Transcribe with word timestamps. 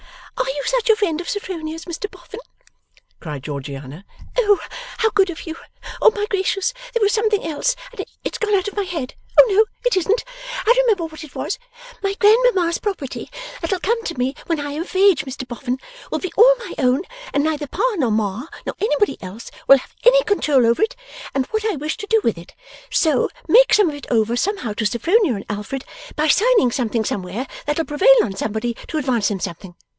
are 0.35 0.49
you 0.49 0.63
such 0.65 0.89
a 0.89 0.95
friend 0.95 1.21
of 1.21 1.27
Sophronia's, 1.29 1.85
Mr 1.85 2.09
Boffin?' 2.09 2.39
cried 3.19 3.43
Georgiana. 3.43 4.03
'Oh, 4.39 4.59
how 4.97 5.11
good 5.11 5.29
of 5.29 5.45
you! 5.45 5.55
Oh, 6.01 6.09
my 6.15 6.25
gracious! 6.27 6.73
there 6.93 7.01
was 7.03 7.11
something 7.11 7.45
else, 7.45 7.75
and 7.91 8.03
it's 8.23 8.37
gone 8.39 8.55
out 8.55 8.67
of 8.67 8.75
my 8.75 8.83
head! 8.83 9.13
Oh 9.39 9.45
no, 9.53 9.65
it 9.85 9.95
isn't, 9.97 10.23
I 10.65 10.73
remember 10.81 11.05
what 11.05 11.23
it 11.23 11.35
was. 11.35 11.59
My 12.01 12.15
grandmamma's 12.15 12.79
property, 12.79 13.29
that'll 13.61 13.79
come 13.81 14.01
to 14.05 14.17
me 14.17 14.33
when 14.47 14.59
I 14.59 14.71
am 14.71 14.81
of 14.83 14.95
age, 14.95 15.25
Mr 15.25 15.47
Boffin, 15.47 15.77
will 16.09 16.19
be 16.19 16.33
all 16.35 16.55
my 16.59 16.73
own, 16.79 17.03
and 17.31 17.43
neither 17.43 17.67
Pa 17.67 17.83
nor 17.97 18.09
Ma 18.09 18.47
nor 18.65 18.75
anybody 18.79 19.21
else 19.21 19.51
will 19.67 19.77
have 19.77 19.93
any 20.03 20.23
control 20.23 20.65
over 20.65 20.81
it, 20.81 20.95
and 21.35 21.45
what 21.47 21.65
I 21.65 21.75
wish 21.75 21.97
to 21.97 22.07
do 22.07 22.21
it 22.23 22.55
so 22.89 23.29
make 23.47 23.73
some 23.73 23.89
of 23.89 23.95
it 23.95 24.07
over 24.09 24.35
somehow 24.35 24.73
to 24.73 24.85
Sophronia 24.85 25.35
and 25.35 25.45
Alfred, 25.49 25.85
by 26.15 26.27
signing 26.27 26.71
something 26.71 27.03
somewhere 27.05 27.45
that'll 27.67 27.85
prevail 27.85 28.15
on 28.23 28.35
somebody 28.35 28.75
to 28.87 28.97
advance 28.97 29.27
them 29.27 29.39
something. 29.39 29.75